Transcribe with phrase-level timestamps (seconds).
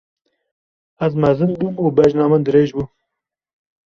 [1.05, 2.83] Ez mezin bûm û bejna min dirêj bû.